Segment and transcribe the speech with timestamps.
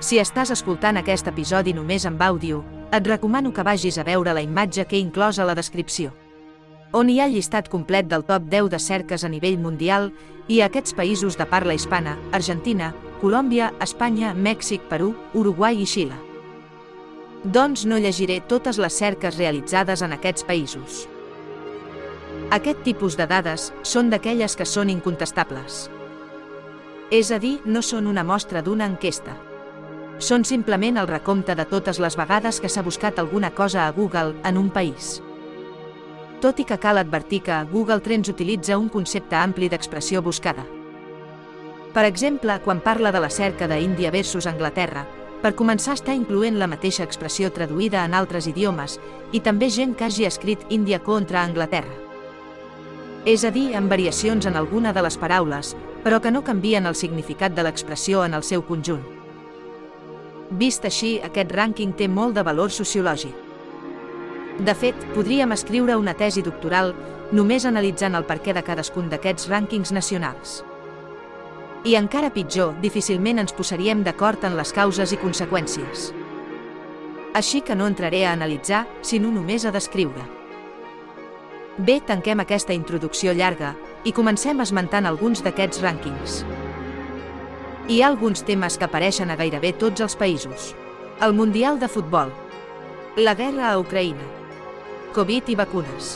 [0.00, 4.42] Si estàs escoltant aquest episodi només amb àudio, et recomano que vagis a veure la
[4.42, 6.14] imatge que he inclòs a la descripció
[6.92, 10.10] on hi ha llistat complet del top 10 de cerques a nivell mundial
[10.50, 16.18] i a aquests països de parla hispana, Argentina, Colòmbia, Espanya, Mèxic, Perú, Uruguai i Xile.
[17.44, 21.06] Doncs no llegiré totes les cerques realitzades en aquests països.
[22.50, 25.86] Aquest tipus de dades són d'aquelles que són incontestables.
[27.10, 29.36] És a dir, no són una mostra d'una enquesta.
[30.20, 34.36] Són simplement el recompte de totes les vegades que s'ha buscat alguna cosa a Google
[34.44, 35.18] en un país
[36.40, 40.64] tot i que cal advertir que Google Trends utilitza un concepte ampli d'expressió buscada.
[41.92, 45.04] Per exemple, quan parla de la cerca d'Índia versus Anglaterra,
[45.42, 48.98] per començar està incloent la mateixa expressió traduïda en altres idiomes
[49.32, 51.96] i també gent que hagi escrit Índia contra Anglaterra.
[53.28, 56.96] És a dir, amb variacions en alguna de les paraules, però que no canvien el
[56.96, 59.19] significat de l'expressió en el seu conjunt.
[60.50, 63.34] Vist així, aquest rànquing té molt de valor sociològic.
[64.60, 66.90] De fet, podríem escriure una tesi doctoral
[67.32, 70.60] només analitzant el perquè de cadascun d'aquests rànquings nacionals.
[71.86, 76.10] I encara pitjor, difícilment ens posaríem d'acord en les causes i conseqüències.
[77.32, 80.26] Així que no entraré a analitzar, sinó només a descriure.
[81.78, 86.42] Bé, tanquem aquesta introducció llarga i comencem esmentant alguns d'aquests rànquings.
[87.88, 90.74] Hi ha alguns temes que apareixen a gairebé tots els països.
[91.24, 92.28] El Mundial de Futbol.
[93.16, 94.26] La guerra a Ucraïna
[95.14, 96.12] Covid i vacunes.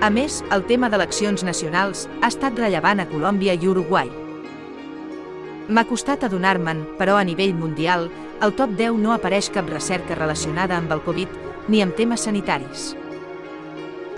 [0.00, 4.10] A més, el tema d'eleccions nacionals ha estat rellevant a Colòmbia i Uruguai.
[5.68, 8.08] M'ha costat adonar-me'n, però a nivell mundial,
[8.42, 12.94] el top 10 no apareix cap recerca relacionada amb el Covid ni amb temes sanitaris.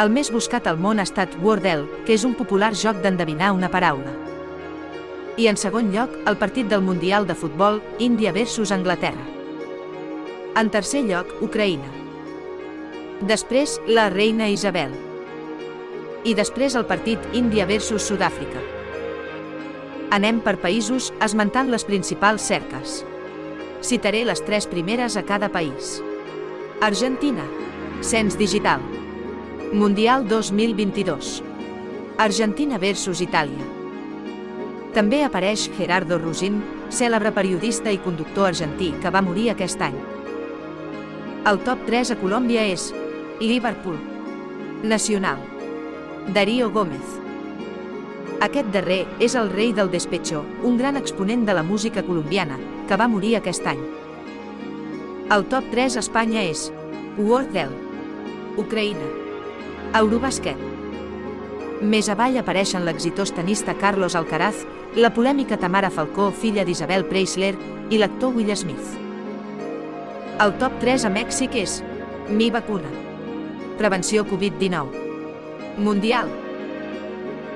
[0.00, 3.68] El més buscat al món ha estat Wordle, que és un popular joc d'endevinar una
[3.68, 4.31] paraula.
[5.36, 9.24] I en segon lloc, el partit del Mundial de Futbol, Índia versus Anglaterra.
[10.60, 11.88] En tercer lloc, Ucraïna.
[13.24, 14.92] Després, la reina Isabel.
[16.28, 18.60] I després el partit Índia versus Sud-àfrica.
[20.12, 23.00] Anem per països esmentant les principals cerques.
[23.80, 26.02] Citaré les tres primeres a cada país.
[26.84, 27.48] Argentina.
[28.02, 28.84] Cens digital.
[29.72, 31.40] Mundial 2022.
[32.18, 33.81] Argentina versus Itàlia.
[34.92, 36.58] També apareix Gerardo Rosin,
[36.92, 39.96] cèlebre periodista i conductor argentí que va morir aquest any.
[41.48, 42.90] El top 3 a Colòmbia és
[43.40, 43.96] Liverpool.
[44.84, 45.40] Nacional.
[46.34, 47.16] Darío Gómez.
[48.44, 52.58] Aquest darrer és el rei del despecho, un gran exponent de la música colombiana,
[52.88, 53.80] que va morir aquest any.
[55.32, 56.66] El top 3 a Espanya és
[57.16, 57.70] Wordle,
[58.60, 59.08] Ucraïna,
[60.02, 60.71] Eurobasket.
[61.82, 64.60] Més avall apareixen l'exitós tenista Carlos Alcaraz,
[64.94, 67.56] la polèmica Tamara Falcó, filla d'Isabel Preisler,
[67.90, 68.92] i l'actor Will Smith.
[70.38, 71.80] El top 3 a Mèxic és
[72.28, 72.86] Mi vacuna.
[73.80, 75.80] Prevenció Covid-19.
[75.82, 76.30] Mundial.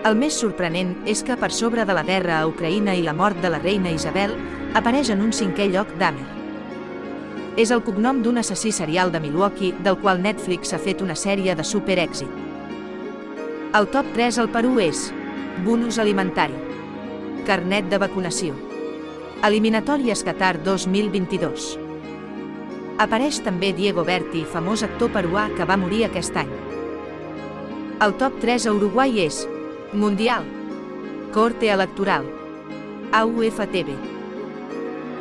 [0.03, 3.39] El més sorprenent és que per sobre de la guerra a Ucraïna i la mort
[3.45, 4.35] de la reina Isabel,
[4.75, 6.27] apareix en un cinquè lloc Dahmer.
[7.57, 11.55] És el cognom d'un assassí serial de Milwaukee, del qual Netflix ha fet una sèrie
[11.55, 12.46] de super èxit.
[13.75, 15.09] El top 3 al Perú és
[15.65, 16.55] Bonus alimentari
[17.47, 18.55] Carnet de vacunació
[19.45, 21.87] Eliminatòries Qatar 2022
[23.03, 26.53] Apareix també Diego Berti, famós actor peruà que va morir aquest any.
[28.01, 29.43] El top 3 a Uruguai és
[29.93, 30.47] Mundial,
[31.35, 32.25] Corte Electoral,
[33.13, 33.93] AUFTV.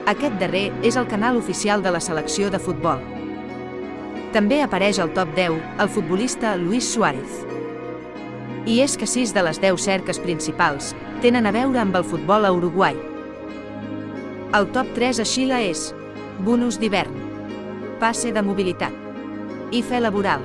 [0.08, 3.04] Aquest darrer és el canal oficial de la selecció de futbol.
[4.32, 7.44] També apareix al top 10 el futbolista Luis Suárez.
[8.66, 12.46] I és que 6 de les 10 cerques principals tenen a veure amb el futbol
[12.46, 12.98] a Uruguai.
[14.58, 15.92] El top 3 a Xile és
[16.42, 17.26] Bonus d'hivern
[18.00, 18.94] passe de mobilitat.
[19.72, 20.42] I fe laboral.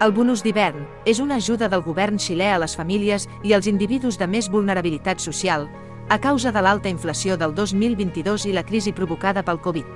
[0.00, 4.18] El bonus d'hivern és una ajuda del govern xilè a les famílies i als individus
[4.18, 5.68] de més vulnerabilitat social
[6.08, 9.86] a causa de l'alta inflació del 2022 i la crisi provocada pel Covid.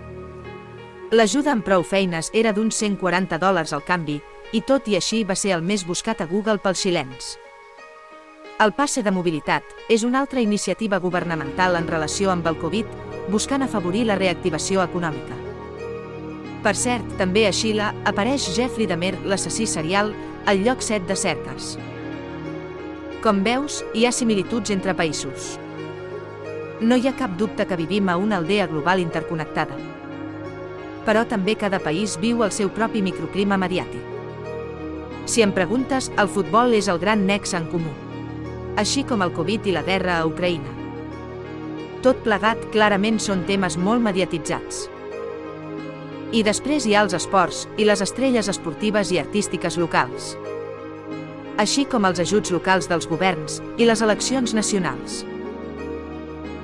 [1.13, 4.21] L'ajuda amb prou feines era d'uns 140 dòlars al canvi
[4.53, 7.39] i tot i així va ser el més buscat a Google pels xilens.
[8.63, 12.87] El passe de mobilitat és una altra iniciativa governamental en relació amb el Covid
[13.33, 15.35] buscant afavorir la reactivació econòmica.
[16.63, 20.15] Per cert, també a Xile apareix Jeffrey Dahmer, l'assassí serial,
[20.47, 21.75] al lloc 7 de cerques.
[23.25, 25.59] Com veus, hi ha similituds entre països.
[26.81, 29.77] No hi ha cap dubte que vivim a una aldea global interconnectada.
[31.05, 34.14] Però també cada país viu el seu propi microclima mediàtic.
[35.27, 37.91] Si em preguntes, el futbol és el gran nexe en comú,
[38.77, 40.75] així com el Covid i la guerra a Ucraïna.
[42.05, 44.83] Tot plegat clarament són temes molt mediatitzats.
[46.37, 50.35] I després hi ha els esports i les estrelles esportives i artístiques locals.
[51.57, 55.23] Així com els ajuts locals dels governs i les eleccions nacionals.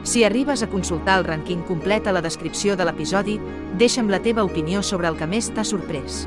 [0.05, 3.39] Si arribes a consultar el rànquing complet a la descripció de l'episodi,
[3.81, 6.27] deixa'm la teva opinió sobre el que més t'ha sorprès.